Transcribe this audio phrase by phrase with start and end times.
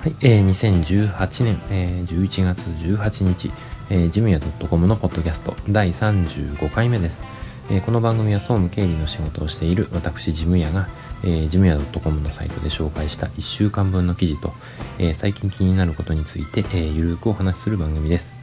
[0.00, 3.52] はい、えー、2018年、えー、11月18日、
[3.90, 7.22] えー、ジムヤ .com のポッドキャスト第35回目です、
[7.70, 10.88] えー、この番組は総務経理の仕事をしている私ジムヤが、
[11.22, 14.54] えー、ジムヤ .com のサイトで紹介した1週間分の記事と、
[14.98, 18.39] えー、最近気になることについて、えー、ゆるくお話しする番組です、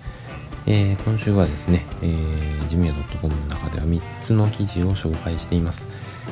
[0.69, 5.87] えー、今週はですね、えー、ジムヤ .com の中では3つの記事を紹介しています。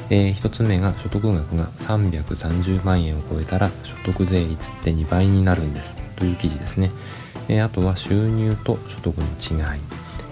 [0.09, 5.95] えー、1つ目が所得額が330万円を超えたら所得税率って2倍になるんです。
[6.17, 6.91] という記事ですね、
[7.47, 9.79] えー、あとは収入と所得の違い、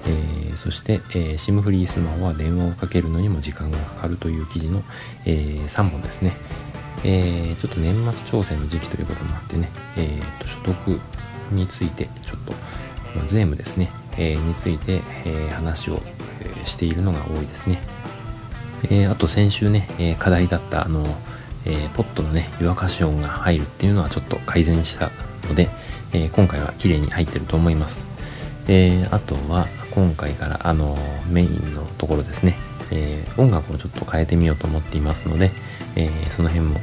[0.06, 4.84] えー、そして、えー、SIM フリースマホは電話をかけるのにも時間がかかるという記事の、
[5.26, 6.34] え、3本ですね、
[7.06, 11.00] え、ちょっと年末調整の時期ということもあってね、えー、と所得
[11.52, 12.54] についてちょっと、
[13.16, 16.02] まあ、税務ですね、えー、について、え、話を、
[16.42, 17.82] え、しているのが多いですね。
[18.90, 21.04] え、あと先週ね、え、課題だったあの、
[21.66, 25.12] え、ポットのね湯沸かし音が入るっていうのはちょっと改善した
[25.48, 25.70] ので、
[26.12, 28.06] え今回は綺麗に入ってると思います、
[28.68, 30.98] えあとは今回からあの
[31.30, 32.58] メインのところですね、
[32.92, 35.52] え音楽をちょっと変えてみようと思っていますので、
[35.96, 36.82] えその辺も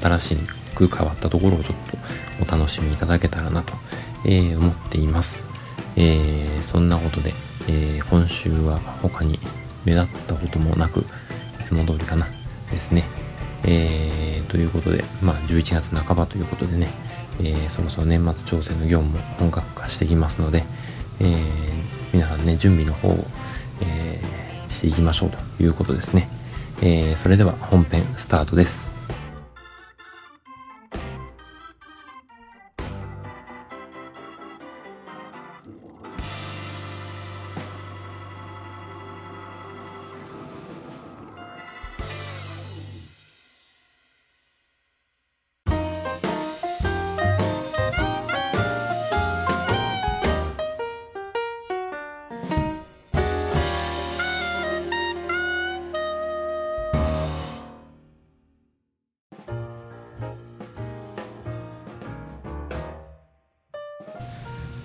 [0.00, 0.36] 新し
[0.74, 1.98] く変わったところをちょっと
[2.54, 3.74] お楽しみいただけたらなと、
[4.24, 5.44] え思っています、
[5.96, 7.34] えそんなことで、
[7.68, 9.38] え今週は他に
[9.84, 11.04] 目立ったこともなく、い
[11.64, 12.26] つも通りかな
[12.70, 13.04] ですね。
[13.64, 16.88] えー、ということで、まあ、11月半ばということでね、
[17.42, 20.64] え、そろそろ年末調整の業務も本格化していきますので、
[21.20, 21.36] え、
[22.12, 23.24] 皆さんね、準備の方を、
[23.80, 24.20] え、
[24.68, 26.28] していきましょうということですね。
[26.80, 28.91] え、それでは本編スタートです。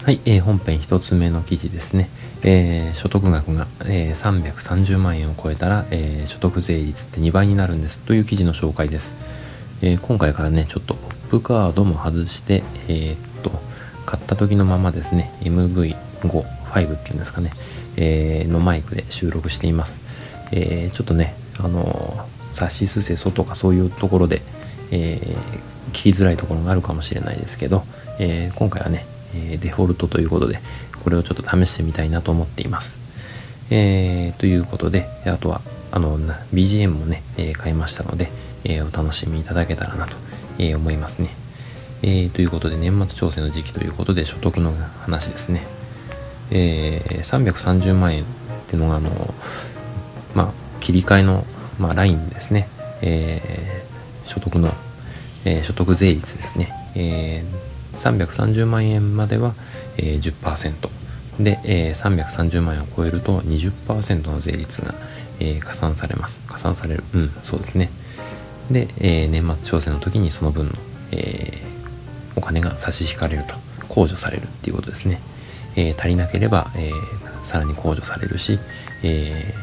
[0.08, 2.10] はい、えー、本編1つ目の記事ですね。
[2.42, 9.18] えー、所得額が、えー、330万円を超えたら、えー、所得税率って2倍になるんですという記事の紹介です。
[9.82, 13.52] え、今回からね、ちょっとポップカードも外して、え、っと、
[14.06, 17.52] 買った時のままですね、MV5、5っていうんですかね、
[17.98, 20.00] え、のマイクで収録しています。
[20.54, 24.42] え、ちょっとね、あのさしすせそとかそういうところで、
[24.90, 25.20] え、
[25.90, 27.84] 聞きづらいところがあるかもしれないですけど、
[28.20, 29.06] え、今回はね、
[29.36, 30.60] えデフォルトということで、
[31.04, 33.00] これをちょっと試してみたいなと思っています。
[33.70, 35.62] えー、ということで、あとは、
[35.92, 36.18] あの、
[36.54, 38.32] BGM もね、え、買いましたので、
[38.64, 40.16] え、お楽しみいただけたらなと、
[40.60, 41.30] え思いますね。
[42.02, 45.66] えー、ということで、年末調整の時期ということで、所得の話ですね。
[46.52, 48.26] えー、330万円っ
[48.68, 49.34] ていうのが、あの、
[50.34, 51.46] まあ、切り替えの、
[51.80, 52.70] まあ、ラインですね。
[53.02, 54.74] えー、所得の、
[55.46, 56.72] え、所得税率ですね。
[56.96, 59.54] えー330万円までは、
[59.98, 60.90] えー、10%
[61.40, 64.96] で、えー、330万円を超えると20%の税率が、
[65.40, 66.42] えー、加算されます。
[66.48, 67.04] 加算される。
[67.14, 67.90] うんそうですね。
[68.72, 70.74] で、えー、年末調整の時にその分の、
[71.12, 73.68] えー、お金が差し引かれると。
[73.88, 75.20] 控除されるっていうことですね、
[75.76, 78.60] えー、足りなければ、えー、さらに控除されるし、
[79.04, 79.54] え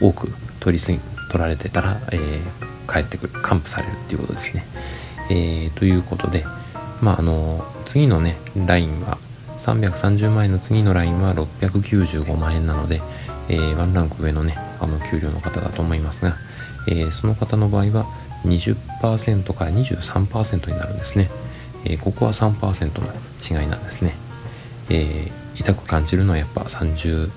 [0.00, 1.00] ー、多く取りすぎ
[1.30, 2.40] 取られてたら、えー、
[2.86, 3.32] 返ってくる。
[3.42, 4.64] 還付されるっていうことですね、
[5.30, 6.44] えー、ということで、
[7.00, 8.36] まああの次のね
[8.66, 9.18] ラインは
[9.58, 13.02] 330万円の次のラインは695万円なので、
[13.48, 16.36] えー、ワンランク上のねあの給料の方だと思いますが、
[16.88, 18.06] えー、その方の場合は
[18.44, 21.30] 20%から23%になるんですね、
[21.84, 24.14] えー、ここは3%の違いなんですね、
[24.90, 27.30] えー、痛く感じるのはやっぱ30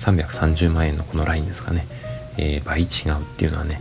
[0.00, 1.86] 330万円のこのラインですかね、
[2.38, 2.84] えー、倍違
[3.16, 3.80] うっていうのはね、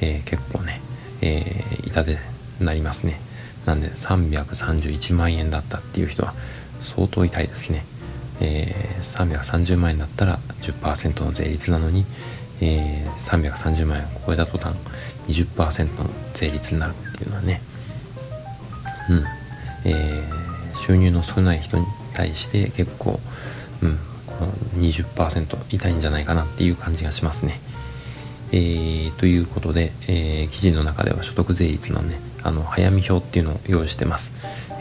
[0.00, 0.80] えー、結構ね、
[1.20, 2.12] えー、痛手
[2.58, 3.20] になりますね
[3.68, 6.32] なんで331万円だったっていう人は
[6.80, 7.84] 相当痛いですね。
[8.40, 12.06] えー、330万円だったら10%の税率なのに、
[12.62, 14.74] えー、330万円を超えた途端
[15.26, 17.60] 20%の税率になるっていうのはね、
[19.10, 19.24] うん、
[19.84, 21.84] えー、収入の少ない人に
[22.14, 23.20] 対して結構、
[23.82, 27.60] うん、この20%痛いんじゃないかなっていう感じがしますね。
[28.50, 34.32] えー、ということで、えー、記事の中では所得税率のね、あの早見表っていうのを用意してます、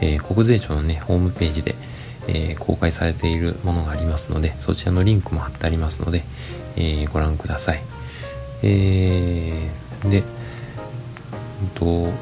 [0.02, 1.76] えー、国税庁のねホームページで、
[2.28, 6.24] えー、公開されているものがありますのでそちらのリンクも貼ってありますので、
[6.76, 7.82] えー、ご覧ください、
[8.64, 10.24] えー、で
[11.80, 12.14] どう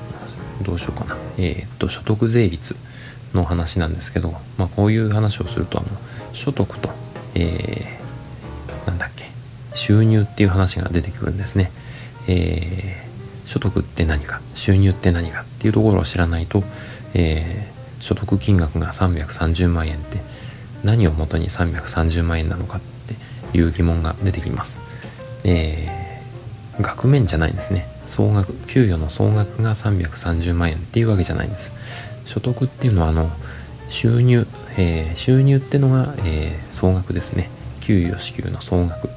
[0.64, 1.18] どうしようかな。
[1.38, 2.76] えっと所得税率
[3.34, 5.88] の話なんですけど、まあ、こういう話をするとあの
[6.34, 6.90] 所得と、
[7.34, 9.30] えー、なんだっけ
[9.74, 11.72] 収入っていう話が出てくるんですね、
[12.28, 13.05] え、
[13.46, 16.64] 所得って何か収入って何かっていうところを知らないと、
[17.14, 20.20] えー、所得金額が330万円って
[20.84, 22.82] 何をもとに330万円なのかっ
[23.52, 24.80] ていう疑問が出てきます、
[25.44, 27.88] えー、額面じゃないんですね。
[28.06, 31.72] 総額給与の総額が330万円っていうわけじゃないんです。
[32.26, 33.30] 所得っていうのはあの
[33.90, 37.50] 収入、えー、収入ってのが、えー、総額ですね。
[37.82, 39.10] 給与支給の総額。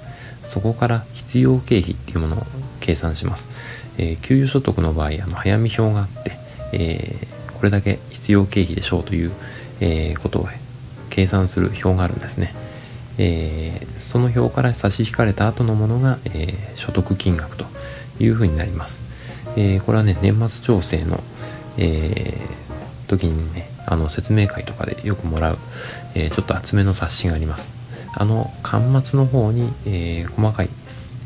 [0.49, 2.47] そこから必要経費っていうものを
[2.81, 3.49] 計算します、
[3.99, 6.39] えー、給与所得の場合あの早見表があって、
[6.73, 7.17] え
[7.55, 9.33] これだけ必要経費でしょうという、
[9.81, 10.49] えことを
[11.11, 12.55] 計算する表があるんですね、
[13.19, 17.67] えその表から差し引かれた後のものが、え所得金額と
[18.21, 19.03] いうふうになります、
[19.57, 21.23] えこれはね年末調整の、
[21.77, 22.35] え
[23.09, 25.59] 時にねあの説明会とかでよくもらう、
[26.15, 27.73] え、ちょっと厚めの冊子があります。
[28.15, 30.69] あの端末の方に、え、細かい、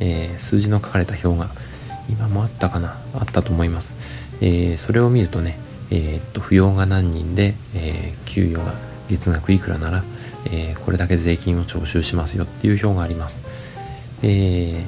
[0.01, 1.51] え、数字の書かれた表が
[2.13, 2.97] 今もあったかな？
[3.15, 3.97] あったと思います、
[4.41, 5.59] えそれを見るとね
[5.91, 8.75] えっと扶養が何人で、え給与が
[9.09, 10.05] 月額いくらなら、
[10.51, 13.41] えこれだけ税金を徴収しますよっていう表があります、
[14.23, 14.85] え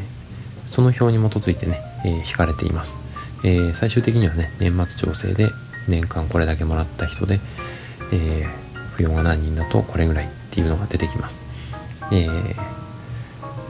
[0.66, 2.98] その表に基づいてね、え引かれています、
[3.42, 5.50] え最終的にはね年末調整で
[5.88, 7.40] 年間これだけもらった人で、
[8.12, 8.46] え、
[8.96, 11.40] 扶養が何人だとこれぐらいっていうのが出てきます。
[12.12, 12.28] え、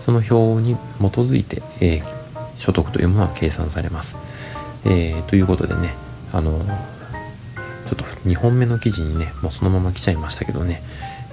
[0.00, 2.13] その表に基づいて、えー、
[2.58, 4.16] 所得というものは計算されます。
[4.84, 5.94] えー、ということでね、
[6.32, 10.82] あのちょっと2本目の記事にね、もうそのまま来ちゃいましたけどね、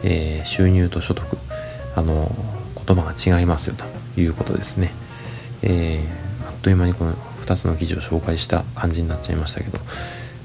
[0.04, 1.38] えー、収入と所得、
[1.96, 2.34] あの
[2.86, 3.86] 言葉が違いますよと
[4.20, 4.94] いうことですね。
[5.62, 7.14] えー、あっという間にこの
[7.46, 9.80] 2つの記事を紹介した感じになっちゃいましたけど、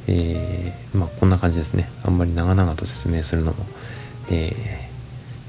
[0.08, 3.64] えー、まあ、こんな感じですねあんまり長々と説明するのも、
[4.30, 4.88] え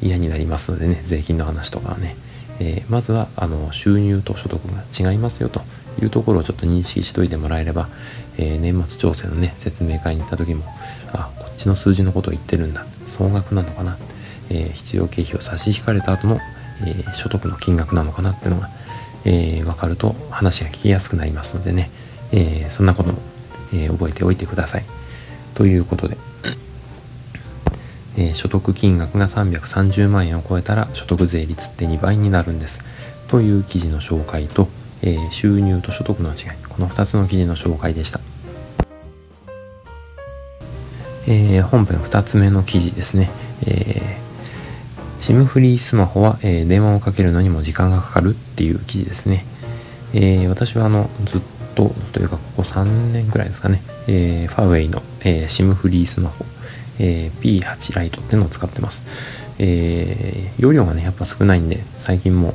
[0.01, 2.15] ー、嫌になりますのでね税金の話とかはね、
[2.59, 5.61] えー、まずはあの収入と所得が違いますよと
[6.01, 7.89] いうところをちょっと認識しといてもらえれば、
[8.37, 10.63] え年末調整のね説明会に行った時も
[11.13, 12.85] あこっちの数字のことを言ってるんだ。
[13.07, 13.97] 総額なのかな、
[14.49, 16.39] え必要経費を差し引かれた後の、
[16.85, 18.69] え所得の金額なのかなってのが、
[19.25, 21.89] え分かると話が聞きやすくなりますのでね、
[22.31, 23.19] えそんなことも
[23.73, 24.85] え、覚えておいてください。
[25.55, 26.17] ということで、
[28.17, 32.83] えー、所得金額が330万円を超えたら所得税率って2倍になるんです。
[33.27, 34.67] という記事の紹介と、
[35.01, 36.37] えー、収入と所得の違い、
[36.67, 38.19] この2つの記事の紹介でした。
[41.27, 43.29] えー、本編2つ目の記事ですね。
[43.65, 49.45] えー、SIM フリースマホは、えー、電話をかけるのにも時間がかかるっていう記事ですね。
[50.13, 51.41] えー、私はあのずっ
[51.75, 56.45] とというかここ3年くらいですかね、えー、ファーウェイの、えー、SIM フリースマホ、
[56.99, 59.03] えー、P8 ライトっていうのを使ってます、
[59.59, 62.53] えー、容量がねやっぱ少ないんで最近も、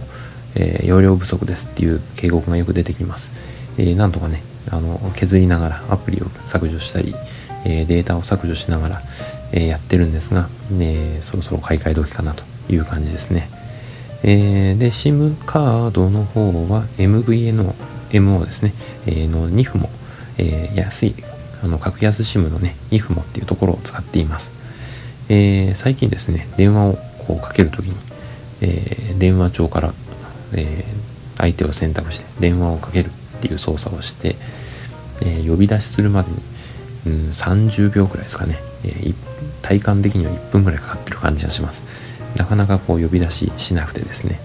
[0.55, 3.31] えー、容量不足ですっていう警告がよく出てきます、
[3.79, 7.15] えー、なんとかねあの削りながらアプリを削除したり、
[7.65, 9.03] えー、データを削除しながら、
[9.53, 10.49] えー、やってるんですが、
[10.81, 13.51] え、そろそろ買い替え時かなという感じですね、
[14.23, 17.75] えー、で SIM カードの方は MVNO
[18.13, 18.75] MO ですね、
[19.07, 19.91] えー、の NIF も、
[20.39, 21.15] えー、安い、
[21.63, 24.55] あの、格安 SIM のね、NIF もっていうところを使っています。
[25.29, 27.97] えー、最近ですね、電話をこうかけるときに、
[28.61, 29.95] えー、電話帳から、
[30.53, 34.37] えー、相手を選択して電話をかけるっていう操作をして、
[35.21, 36.39] えー、呼び出しするまでに、
[37.07, 39.15] うん、30秒くらいですかね、えー、
[39.63, 41.85] 体感的には1分くらいかかってる感じがします。
[42.37, 44.41] なかなかこう呼び出ししなくてですね、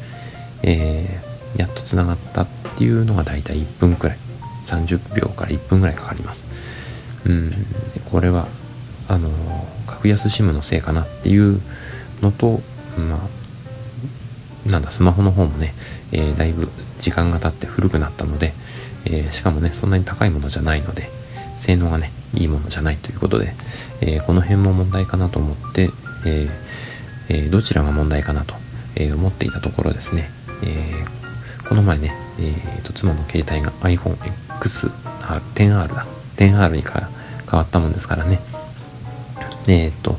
[0.64, 2.48] えー、やっとつながったっ
[2.78, 4.18] ていうのが大体1分くらい
[4.66, 6.47] 30秒から1分ぐらいかかります
[7.28, 7.52] うん
[8.10, 8.48] これは
[9.08, 9.30] あの
[9.86, 11.62] 格安 SIM のせいかなっていう
[12.22, 12.62] のと
[12.98, 13.16] ま
[14.68, 15.74] あなんだスマホの方もね、
[16.12, 16.70] えー、だいぶ
[17.00, 18.54] 時間が経って古くなったので、
[19.06, 21.10] えー、しかもねそんなに高いものじゃないので
[21.60, 23.54] 性能がねいいものじゃないということで、
[24.02, 25.90] えー、この辺も問題かなと思って、
[26.26, 28.56] えー、どちらが問題かなと、
[28.96, 30.30] え思っていたところですね、
[30.64, 31.06] え
[31.68, 34.16] この前ねえーと、妻の携帯が iPhone
[34.58, 34.92] X、
[35.22, 36.06] あ、10R だ。
[36.38, 36.84] 10R に
[37.50, 38.40] 変わったもんですからね。
[39.68, 40.18] えっ、と、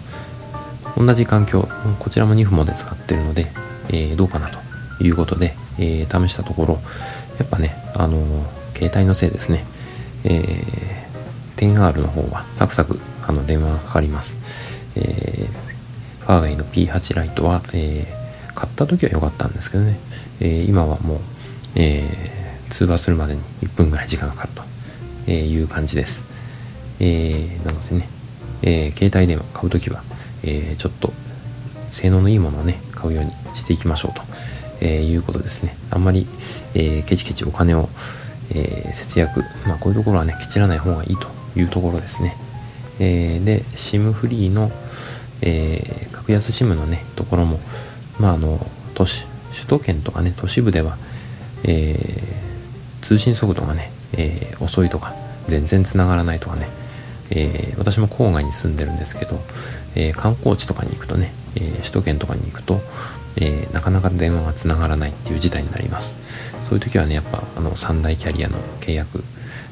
[0.96, 1.68] 同じ環境、
[1.98, 3.50] こちらも2 m で使ってるので、
[3.88, 6.78] えー、どうかなということで、えー、試したところ、
[7.38, 8.44] やっぱね、あの
[8.74, 9.64] 携帯のせいですね。
[10.24, 14.36] えー、10R の方はサクサクあの電話がかかります。
[14.96, 15.48] え、
[16.20, 19.98] ファーウェイの P8 ライトは、えー、買った時は良かったんですけどね、
[20.40, 21.18] えー、今はもう
[21.74, 24.52] えー、通話するまでに1分ぐらい時間がかかる
[25.26, 26.24] という感じです。
[27.00, 28.08] えー、なのでね、
[28.62, 30.02] えー、携帯電話買うときは、
[30.42, 31.12] えー、ちょっと
[31.90, 34.22] 性能のいいものをね買うようにしていきましょうと、
[34.80, 35.76] えいうことですね。
[35.90, 36.26] あんまり、
[36.74, 37.88] えケチケチお金を、
[38.50, 41.28] え節約まあこういうところはねケチらない方がいいと
[41.58, 42.36] いうところですね、
[42.98, 44.70] えで SIM フリーの、
[45.42, 47.60] え格安 SIM のねところも
[48.18, 49.24] まああの都市
[49.54, 50.98] 首都圏とかね都市部では、
[51.64, 51.96] え
[53.02, 55.14] 通信速度がね、え遅いとか
[55.46, 56.68] 全然つながらないとかね、
[57.30, 59.40] えー、私も郊外に住んでるんですけど、
[59.94, 62.80] えー、観光地とかに行くとね、えー、首都圏とかに行くと、
[63.40, 66.16] えなかなか電話がつながらないっていう事態になります。
[66.68, 69.22] そういう時はねやっぱあの三大キャリアの契約、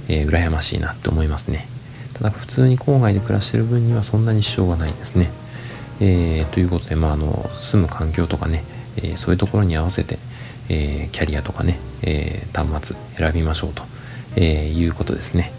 [0.09, 1.69] え、羨ましいなって思いますね。
[2.15, 5.31] ただ普通に郊外で暮らしてる分にはそんなに支障がないんですね、
[6.01, 8.65] えということで、まあ、あの住む環境とかね、
[8.97, 10.19] えそういうところに合わせて、
[10.69, 13.83] えキャリアとかね、え端末選びましょうと、
[14.37, 15.53] えいうことですね。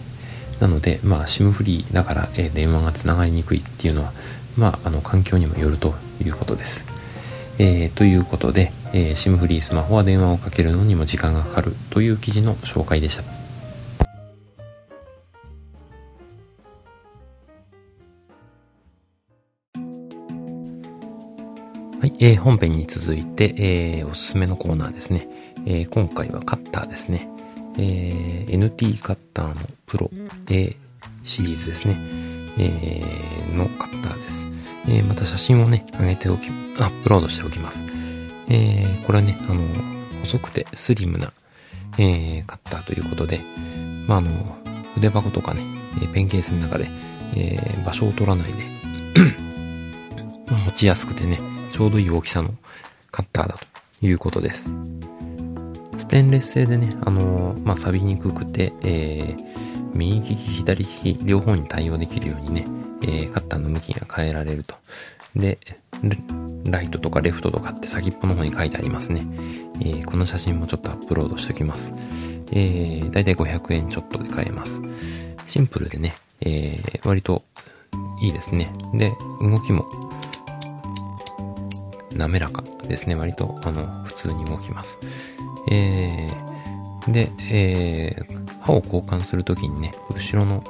[0.60, 4.12] なので、まあ、SIM フリーだから、えー、電話がつながりにくいっていうのは、
[4.58, 6.86] まあ、あの環境にもよるということです。
[7.60, 13.24] えー、ということで、えー、SIM フリースマホは電話をかけるのにも時間がかかるという記事の紹介でした。
[22.00, 25.28] はい、えー、本編に続いて、えー、おすすめのコーナーですね。
[25.66, 27.28] えー、今回はカッターですね。
[27.78, 29.56] えー、NT カッターの
[29.86, 30.10] プロ
[30.50, 30.76] A
[31.24, 31.98] シリーズですね、
[32.58, 34.48] えー、のカッターです。
[34.88, 36.48] えー、また写真をね、上げておき、
[36.80, 37.86] アップロードしておきます。
[38.50, 39.62] えー、これはね、あの、
[40.22, 41.34] 細くてスリムな、
[41.98, 43.42] えー、カッターということで、
[44.08, 44.30] まあ、あの、
[44.96, 45.62] 筆箱とかね、
[46.14, 46.88] ペンケースの中で、
[47.36, 48.64] えー、場所を取らないで
[50.48, 51.40] まあ、持ちやすくてね、
[51.72, 52.54] ちょうどいい大きさの
[53.12, 54.76] カッターだということです。
[55.98, 59.46] ステンレス製でね、あのー、まあ、錆びにくくて、えー、
[59.94, 62.66] 右利き、左利き、両方に対応できるようにね、
[63.02, 64.76] えー、カッターの向きが変えられると。
[65.36, 65.58] で、
[66.66, 69.26] ライトとかレフトとかって先っぽの方に書いてありますね。
[69.80, 71.94] えー、この写真もちょっとアップロードしておきます。
[72.52, 74.82] えー、だいたい500円ちょっとで買えます。
[75.46, 77.44] シンプルでね、えー、割と
[78.22, 78.72] いいですね。
[78.94, 79.86] で、動きも
[82.14, 83.16] 滑らかですね。
[83.16, 85.00] 割と、あの、普通に動きます。
[85.70, 90.64] えー、で、えー、刃を交換するときにね、後ろの、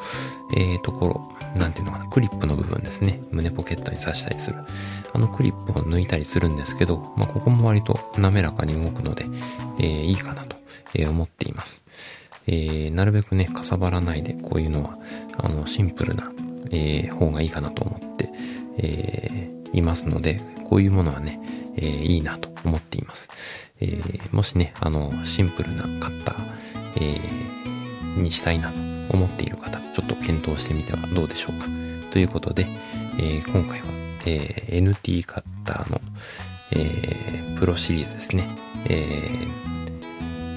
[0.55, 3.21] えー、ところ、なんていうのかな、クリップの部分ですね。
[3.31, 4.57] 胸ポケットに刺したりする。
[5.13, 9.25] あのクリップを抜いたりするんですけど、まあ、ここも割と滑らかに動くので、
[9.79, 10.57] えー、いいかなと、
[11.09, 11.83] 思っています。
[12.47, 14.97] えー、なるべくね、かさばらないで、こういうのは、
[15.37, 16.31] あの、シンプルな、
[16.71, 18.29] えー、方がいいかなと思って、
[18.77, 21.39] えー、いますので、こういうものはね、
[21.77, 23.29] えー、いいなと思っています。
[23.79, 26.35] えー、もしね、あの、シンプルなカッター、
[26.97, 28.79] えー、にしたいなと
[29.09, 31.67] 思っている方、ちょっと検討してみてはどうでしょうか。
[32.11, 32.67] ということで、
[33.19, 33.85] え、今回は、
[34.25, 36.01] え、NT カッターの、
[36.71, 38.47] え、プロシリーズですね。
[38.89, 39.29] え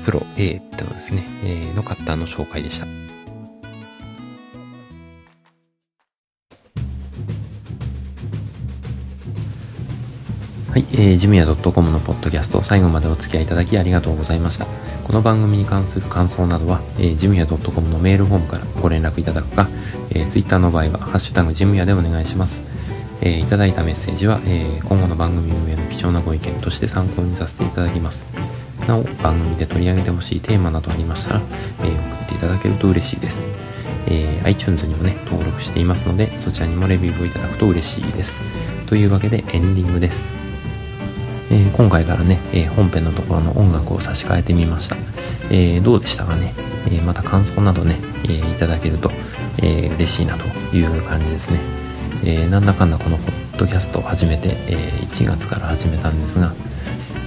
[0.03, 3.10] ー、プロ A ってのですね、えー、のカッターの紹介でした。
[10.71, 14.67] はい、えー、ジムヤ .com のポッドキャスト、最後までお付き合いいただきありがとうございました。
[15.03, 19.69] この番組に関する感想などは、えー、ジムヤ .com のメールフォームからご連絡いただくか、
[20.11, 22.65] えー、Twitter の場合は、ハッシュタグジムヤでお願いします。
[23.21, 28.29] えー、いただいたメッセージは、えー、今後の番組運営の貴重なご意見として参考にさせていただきます。
[28.87, 31.43] なお、番組で取り上げてほしいテーマなどありましたら、
[31.81, 33.49] えー、送っていただけると嬉しいです。
[34.07, 38.41] えー、iTunes にもね、登録していますので、そちらにもレビューをいただくと嬉しいです。
[38.87, 40.39] というわけでエンディングです。
[41.51, 44.97] えー、今回からね、えー、本編のところの音楽を差し替えてみました。
[45.51, 46.55] えー、どうでしたかね、
[46.89, 49.11] えまた感想などね、えいただけると、
[49.59, 50.45] え嬉しいなと
[50.77, 51.61] いう感じですね。
[52.25, 56.55] えなんだかんだこのポッドキャストを始めて、え1月から始めたんですが、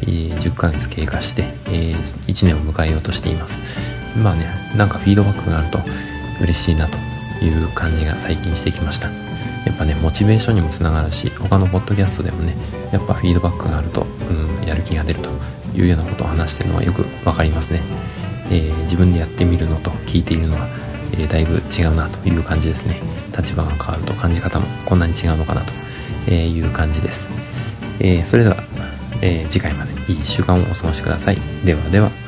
[0.03, 1.93] え10ヶ月経過して、え
[2.27, 3.61] 1年を迎えようとしています。
[4.17, 4.45] まあね、
[4.77, 5.79] なんかフィードバックがあると
[6.41, 6.97] 嬉しいなと
[7.43, 9.09] いう感じが最近してきました。
[9.65, 12.55] やっぱね、モチベーションにもつながるし、他のポッドキャストでもね、
[12.91, 14.05] やっぱフィードバックがあると、
[14.61, 15.29] うん、やる気が出ると
[15.75, 17.81] いうようなことを話してるのはよくわかりますね。
[18.51, 20.67] えー、自分でやってみるのと聞いているのは、
[21.13, 22.99] えー、だいぶ違うなという感じですね。
[23.35, 25.63] 立場が変わると感じ方もこんなに違うのかな
[26.25, 27.29] という感じです。
[27.99, 28.57] えー、それでは、
[29.21, 31.37] え次回までいい1週間をお過ごしください。
[31.63, 32.22] ではでは。